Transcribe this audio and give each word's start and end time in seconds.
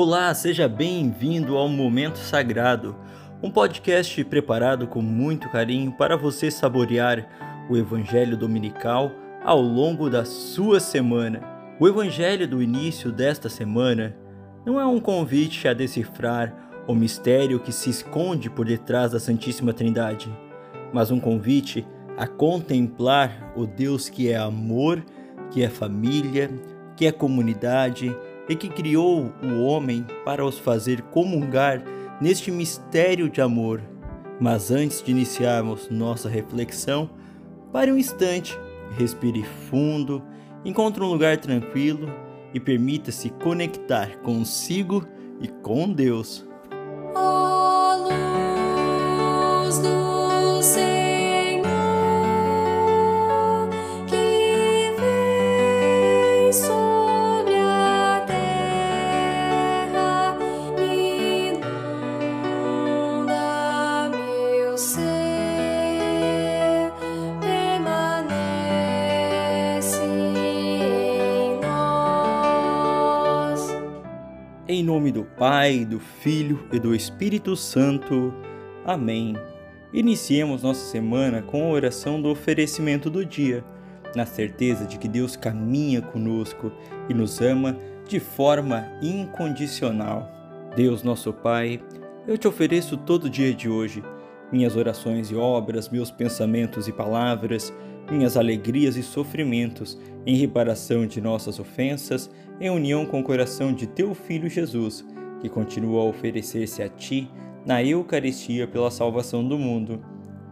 Olá, 0.00 0.32
seja 0.32 0.68
bem-vindo 0.68 1.56
ao 1.56 1.68
Momento 1.68 2.18
Sagrado, 2.18 2.94
um 3.42 3.50
podcast 3.50 4.24
preparado 4.26 4.86
com 4.86 5.02
muito 5.02 5.50
carinho 5.50 5.90
para 5.90 6.16
você 6.16 6.52
saborear 6.52 7.66
o 7.68 7.76
Evangelho 7.76 8.36
Dominical 8.36 9.10
ao 9.42 9.60
longo 9.60 10.08
da 10.08 10.24
sua 10.24 10.78
semana. 10.78 11.40
O 11.80 11.88
Evangelho 11.88 12.46
do 12.46 12.62
início 12.62 13.10
desta 13.10 13.48
semana 13.48 14.16
não 14.64 14.78
é 14.78 14.86
um 14.86 15.00
convite 15.00 15.66
a 15.66 15.74
decifrar 15.74 16.54
o 16.86 16.94
mistério 16.94 17.58
que 17.58 17.72
se 17.72 17.90
esconde 17.90 18.48
por 18.48 18.66
detrás 18.66 19.10
da 19.10 19.18
Santíssima 19.18 19.72
Trindade, 19.72 20.30
mas 20.92 21.10
um 21.10 21.18
convite 21.18 21.84
a 22.16 22.24
contemplar 22.24 23.52
o 23.56 23.66
Deus 23.66 24.08
que 24.08 24.30
é 24.30 24.36
amor, 24.36 25.04
que 25.50 25.60
é 25.60 25.68
família, 25.68 26.48
que 26.96 27.04
é 27.04 27.10
comunidade 27.10 28.16
e 28.48 28.56
que 28.56 28.68
criou 28.68 29.32
o 29.42 29.62
homem 29.62 30.06
para 30.24 30.44
os 30.44 30.58
fazer 30.58 31.02
comungar 31.02 31.82
neste 32.20 32.50
mistério 32.50 33.28
de 33.28 33.40
amor. 33.40 33.82
Mas 34.40 34.70
antes 34.70 35.02
de 35.02 35.10
iniciarmos 35.10 35.88
nossa 35.90 36.28
reflexão, 36.28 37.10
pare 37.72 37.92
um 37.92 37.98
instante, 37.98 38.58
respire 38.96 39.42
fundo, 39.42 40.22
encontre 40.64 41.02
um 41.02 41.08
lugar 41.08 41.36
tranquilo 41.36 42.08
e 42.54 42.60
permita-se 42.60 43.30
conectar 43.30 44.18
consigo 44.18 45.06
e 45.40 45.48
com 45.48 45.92
Deus. 45.92 46.47
Em 74.70 74.84
nome 74.84 75.10
do 75.10 75.24
Pai, 75.24 75.82
do 75.86 75.98
Filho 75.98 76.62
e 76.70 76.78
do 76.78 76.94
Espírito 76.94 77.56
Santo. 77.56 78.34
Amém. 78.84 79.34
Iniciemos 79.94 80.62
nossa 80.62 80.84
semana 80.90 81.40
com 81.40 81.64
a 81.64 81.70
oração 81.70 82.20
do 82.20 82.28
oferecimento 82.28 83.08
do 83.08 83.24
dia, 83.24 83.64
na 84.14 84.26
certeza 84.26 84.84
de 84.84 84.98
que 84.98 85.08
Deus 85.08 85.36
caminha 85.36 86.02
conosco 86.02 86.70
e 87.08 87.14
nos 87.14 87.40
ama 87.40 87.78
de 88.06 88.20
forma 88.20 88.86
incondicional. 89.00 90.30
Deus, 90.76 91.02
nosso 91.02 91.32
Pai, 91.32 91.82
eu 92.26 92.36
te 92.36 92.46
ofereço 92.46 92.98
todo 92.98 93.24
o 93.24 93.30
dia 93.30 93.54
de 93.54 93.70
hoje 93.70 94.02
minhas 94.50 94.76
orações 94.76 95.30
e 95.30 95.36
obras, 95.36 95.88
meus 95.88 96.10
pensamentos 96.10 96.88
e 96.88 96.92
palavras, 96.92 97.72
minhas 98.10 98.36
alegrias 98.36 98.96
e 98.96 99.02
sofrimentos, 99.02 99.98
em 100.26 100.36
reparação 100.36 101.06
de 101.06 101.20
nossas 101.20 101.58
ofensas, 101.58 102.30
em 102.60 102.70
união 102.70 103.06
com 103.06 103.20
o 103.20 103.24
coração 103.24 103.72
de 103.72 103.86
teu 103.86 104.14
Filho 104.14 104.48
Jesus, 104.48 105.04
que 105.40 105.48
continua 105.48 106.02
a 106.02 106.06
oferecer-se 106.06 106.82
a 106.82 106.88
ti 106.88 107.30
na 107.64 107.82
Eucaristia 107.82 108.66
pela 108.66 108.90
salvação 108.90 109.46
do 109.46 109.58
mundo. 109.58 110.02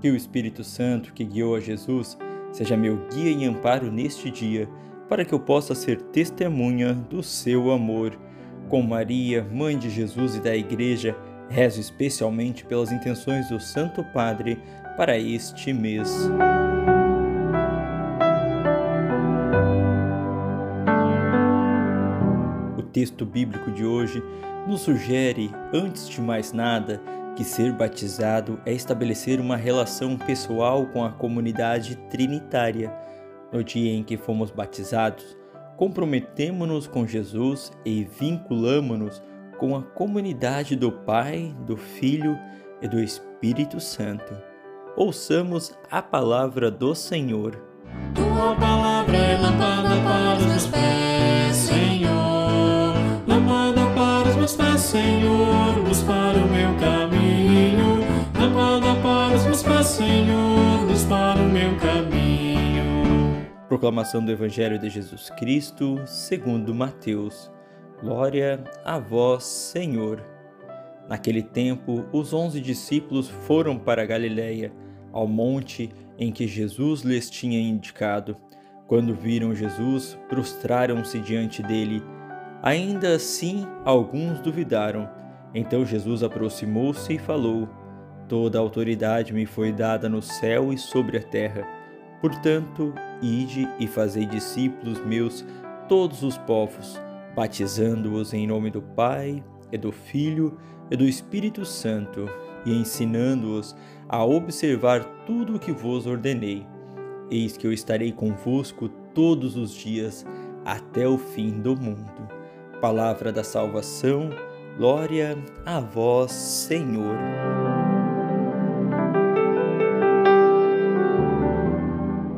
Que 0.00 0.10
o 0.10 0.16
Espírito 0.16 0.62
Santo 0.62 1.12
que 1.12 1.24
guiou 1.24 1.56
a 1.56 1.60
Jesus 1.60 2.18
seja 2.52 2.76
meu 2.76 3.06
guia 3.12 3.30
e 3.30 3.44
amparo 3.44 3.90
neste 3.90 4.30
dia, 4.30 4.68
para 5.08 5.24
que 5.24 5.32
eu 5.32 5.40
possa 5.40 5.74
ser 5.74 6.00
testemunha 6.00 6.94
do 6.94 7.22
seu 7.22 7.70
amor. 7.70 8.18
Com 8.68 8.82
Maria, 8.82 9.46
Mãe 9.52 9.78
de 9.78 9.88
Jesus 9.88 10.36
e 10.36 10.40
da 10.40 10.56
Igreja, 10.56 11.16
rezo 11.48 11.80
especialmente 11.80 12.64
pelas 12.64 12.90
intenções 12.90 13.48
do 13.48 13.60
Santo 13.60 14.04
Padre 14.12 14.58
para 14.96 15.18
este 15.18 15.72
mês. 15.72 16.28
Texto 23.06 23.24
bíblico 23.24 23.70
de 23.70 23.84
hoje 23.84 24.20
nos 24.66 24.80
sugere, 24.80 25.48
antes 25.72 26.08
de 26.08 26.20
mais 26.20 26.52
nada, 26.52 27.00
que 27.36 27.44
ser 27.44 27.72
batizado 27.72 28.60
é 28.66 28.72
estabelecer 28.72 29.38
uma 29.38 29.56
relação 29.56 30.16
pessoal 30.16 30.86
com 30.86 31.04
a 31.04 31.12
comunidade 31.12 31.94
trinitária. 32.10 32.92
No 33.52 33.62
dia 33.62 33.94
em 33.94 34.02
que 34.02 34.16
fomos 34.16 34.50
batizados, 34.50 35.36
comprometemo-nos 35.76 36.88
com 36.88 37.06
Jesus 37.06 37.70
e 37.84 38.02
vinculamo-nos 38.02 39.22
com 39.56 39.76
a 39.76 39.82
comunidade 39.82 40.74
do 40.74 40.90
Pai, 40.90 41.54
do 41.64 41.76
Filho 41.76 42.36
e 42.82 42.88
do 42.88 42.98
Espírito 42.98 43.78
Santo. 43.78 44.36
Ouçamos 44.96 45.78
a 45.88 46.02
palavra 46.02 46.72
do 46.72 46.92
Senhor. 46.92 47.62
Tua 48.14 48.56
palavra 48.56 49.16
é 49.16 49.36
para 49.38 50.36
os 50.36 50.46
meus 50.46 50.66
pés, 50.66 50.85
Senhor, 54.96 55.76
luz 55.86 56.02
para 56.04 56.38
o 56.38 56.48
meu 56.48 56.74
caminho. 56.78 58.00
Lâmpada 58.34 58.98
para 59.02 59.36
os 59.36 59.44
meus 59.44 59.62
pés, 59.62 59.86
Senhor, 59.88 60.86
luz 60.88 61.04
para 61.04 61.38
o 61.38 61.44
meu 61.44 61.76
caminho. 61.76 63.46
Proclamação 63.68 64.24
do 64.24 64.32
Evangelho 64.32 64.78
de 64.78 64.88
Jesus 64.88 65.28
Cristo, 65.28 66.00
segundo 66.06 66.74
Mateus. 66.74 67.52
Glória 68.00 68.64
a 68.86 68.98
vós, 68.98 69.44
Senhor. 69.44 70.24
Naquele 71.06 71.42
tempo, 71.42 72.06
os 72.10 72.32
onze 72.32 72.58
discípulos 72.58 73.28
foram 73.28 73.78
para 73.78 74.06
Galiléia, 74.06 74.72
ao 75.12 75.26
monte 75.26 75.90
em 76.18 76.32
que 76.32 76.48
Jesus 76.48 77.02
lhes 77.02 77.28
tinha 77.28 77.60
indicado. 77.60 78.34
Quando 78.86 79.14
viram 79.14 79.54
Jesus, 79.54 80.18
prostraram-se 80.26 81.18
diante 81.18 81.62
dele 81.62 82.02
Ainda 82.62 83.14
assim, 83.14 83.66
alguns 83.84 84.40
duvidaram. 84.40 85.08
Então 85.54 85.84
Jesus 85.84 86.22
aproximou-se 86.22 87.12
e 87.12 87.18
falou: 87.18 87.68
Toda 88.28 88.58
a 88.58 88.60
autoridade 88.60 89.32
me 89.32 89.46
foi 89.46 89.72
dada 89.72 90.08
no 90.08 90.20
céu 90.20 90.72
e 90.72 90.78
sobre 90.78 91.18
a 91.18 91.22
terra. 91.22 91.66
Portanto, 92.20 92.92
ide 93.22 93.68
e 93.78 93.86
fazei 93.86 94.26
discípulos 94.26 95.04
meus 95.04 95.44
todos 95.88 96.22
os 96.22 96.36
povos, 96.38 97.00
batizando-os 97.34 98.32
em 98.34 98.46
nome 98.46 98.70
do 98.70 98.82
Pai, 98.82 99.44
e 99.72 99.78
do 99.78 99.92
Filho 99.92 100.56
e 100.90 100.96
do 100.96 101.04
Espírito 101.04 101.64
Santo, 101.64 102.28
e 102.64 102.72
ensinando-os 102.72 103.76
a 104.08 104.24
observar 104.24 105.04
tudo 105.26 105.56
o 105.56 105.58
que 105.58 105.72
vos 105.72 106.06
ordenei. 106.06 106.66
Eis 107.30 107.56
que 107.56 107.66
eu 107.66 107.72
estarei 107.72 108.12
convosco 108.12 108.88
todos 109.14 109.56
os 109.56 109.72
dias, 109.74 110.24
até 110.64 111.06
o 111.06 111.18
fim 111.18 111.60
do 111.60 111.76
mundo. 111.76 112.35
Palavra 112.86 113.32
da 113.32 113.42
salvação, 113.42 114.30
glória 114.78 115.36
a 115.64 115.80
vós, 115.80 116.30
Senhor. 116.30 117.18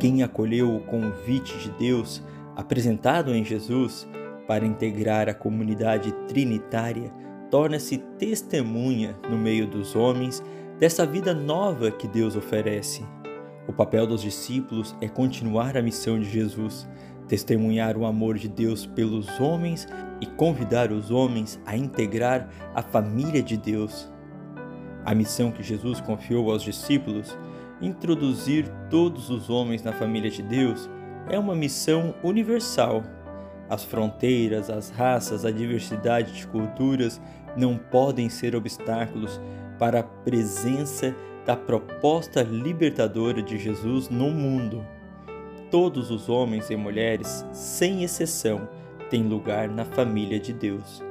Quem 0.01 0.23
acolheu 0.23 0.75
o 0.75 0.81
convite 0.81 1.55
de 1.59 1.71
Deus 1.73 2.25
apresentado 2.57 3.35
em 3.35 3.45
Jesus 3.45 4.09
para 4.47 4.65
integrar 4.65 5.29
a 5.29 5.35
comunidade 5.35 6.13
trinitária 6.27 7.13
torna-se 7.51 7.99
testemunha 8.19 9.19
no 9.29 9.37
meio 9.37 9.67
dos 9.67 9.95
homens 9.95 10.43
dessa 10.79 11.05
vida 11.05 11.35
nova 11.35 11.91
que 11.91 12.09
Deus 12.09 12.37
oferece. 12.37 13.05
O 13.69 13.73
papel 13.75 14.07
dos 14.07 14.23
discípulos 14.23 14.97
é 14.99 15.09
continuar 15.09 15.77
a 15.77 15.83
missão 15.83 16.19
de 16.19 16.25
Jesus, 16.25 16.89
testemunhar 17.29 17.97
o 17.97 18.07
amor 18.07 18.39
de 18.39 18.49
Deus 18.49 18.87
pelos 18.87 19.39
homens 19.39 19.87
e 20.21 20.27
convidar 20.27 20.91
os 20.91 21.11
homens 21.11 21.61
a 21.67 21.77
integrar 21.77 22.49
a 22.75 22.83
família 22.83 23.43
de 23.43 23.57
Deus. 23.57 24.11
A 25.05 25.15
missão 25.15 25.53
que 25.53 25.63
Jesus 25.63 26.01
confiou 26.01 26.51
aos 26.51 26.63
discípulos, 26.63 27.39
introduzir 27.81 28.69
todos 28.91 29.31
os 29.31 29.49
homens 29.49 29.83
na 29.83 29.93
família 29.93 30.31
de 30.31 30.43
Deus, 30.43 30.91
é 31.31 31.39
uma 31.39 31.55
missão 31.55 32.15
universal. 32.23 33.03
As 33.69 33.85
fronteiras, 33.85 34.71
as 34.71 34.91
raças, 34.91 35.45
a 35.45 35.51
diversidade 35.51 36.33
de 36.33 36.47
culturas 36.47 37.21
não 37.57 37.77
podem 37.77 38.29
ser 38.29 38.57
obstáculos 38.57 39.41
para 39.79 40.01
a 40.01 40.03
presença 40.03 41.15
da 41.45 41.55
proposta 41.57 42.43
libertadora 42.43 43.43
de 43.43 43.59
Jesus 43.59 44.09
no 44.09 44.31
mundo. 44.31 44.85
Todos 45.71 46.11
os 46.11 46.31
homens 46.31 46.71
e 46.71 46.77
mulheres, 46.77 47.45
sem 47.53 48.03
exceção, 48.03 48.69
têm 49.11 49.23
lugar 49.23 49.69
na 49.69 49.85
família 49.85 50.41
de 50.41 50.53
Deus. 50.53 51.03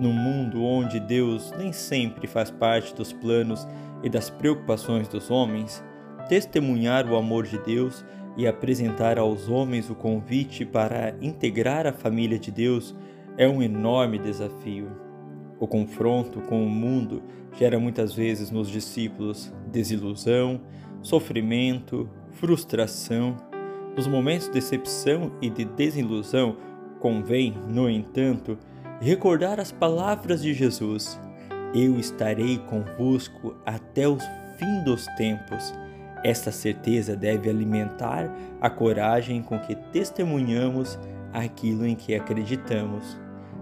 Num 0.00 0.12
mundo 0.12 0.64
onde 0.64 0.98
Deus 0.98 1.52
nem 1.56 1.72
sempre 1.72 2.26
faz 2.26 2.50
parte 2.50 2.92
dos 2.92 3.12
planos 3.12 3.66
e 4.02 4.08
das 4.08 4.28
preocupações 4.28 5.06
dos 5.06 5.30
homens, 5.30 5.82
testemunhar 6.28 7.08
o 7.08 7.16
amor 7.16 7.46
de 7.46 7.58
Deus 7.58 8.04
e 8.36 8.48
apresentar 8.48 9.16
aos 9.16 9.48
homens 9.48 9.88
o 9.88 9.94
convite 9.94 10.64
para 10.64 11.14
integrar 11.20 11.86
a 11.86 11.92
família 11.92 12.38
de 12.38 12.50
Deus 12.50 12.94
é 13.36 13.48
um 13.48 13.62
enorme 13.62 14.18
desafio. 14.18 14.90
O 15.60 15.68
confronto 15.68 16.40
com 16.40 16.64
o 16.64 16.68
mundo 16.68 17.22
gera 17.56 17.78
muitas 17.78 18.12
vezes 18.12 18.50
nos 18.50 18.68
discípulos 18.68 19.52
desilusão, 19.70 20.60
sofrimento, 21.00 22.10
frustração. 22.32 23.53
Nos 23.96 24.08
momentos 24.08 24.46
de 24.46 24.54
decepção 24.54 25.30
e 25.40 25.48
de 25.48 25.64
desilusão, 25.64 26.56
convém, 26.98 27.54
no 27.68 27.88
entanto, 27.88 28.58
recordar 29.00 29.60
as 29.60 29.70
palavras 29.70 30.42
de 30.42 30.52
Jesus: 30.52 31.20
Eu 31.72 31.98
estarei 31.98 32.58
convosco 32.58 33.54
até 33.64 34.08
o 34.08 34.18
fim 34.58 34.84
dos 34.84 35.06
tempos. 35.16 35.72
Esta 36.24 36.50
certeza 36.50 37.14
deve 37.14 37.48
alimentar 37.48 38.34
a 38.60 38.68
coragem 38.68 39.42
com 39.42 39.58
que 39.60 39.74
testemunhamos 39.92 40.98
aquilo 41.32 41.86
em 41.86 41.94
que 41.94 42.14
acreditamos. 42.14 43.18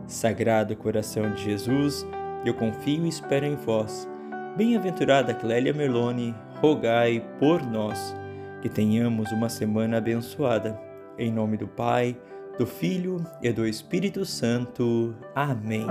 Sagrado 0.07 0.77
coração 0.77 1.33
de 1.33 1.45
Jesus, 1.45 2.07
eu 2.45 2.55
confio 2.55 3.05
e 3.05 3.09
espero 3.09 3.45
em 3.45 3.57
vós. 3.57 4.09
Bem-aventurada 4.57 5.35
Clélia 5.35 5.75
Merlone, 5.75 6.35
rogai 6.61 7.21
por 7.39 7.63
nós. 7.63 8.15
Que 8.63 8.69
tenhamos 8.69 9.31
uma 9.33 9.49
semana 9.49 9.99
abençoada. 9.99 10.81
Em 11.19 11.31
nome 11.33 11.57
do 11.57 11.67
Pai, 11.67 12.17
do 12.57 12.67
Filho 12.67 13.27
e 13.43 13.53
do 13.53 13.67
Espírito 13.67 14.25
Santo. 14.25 15.15
Amém. 15.35 15.87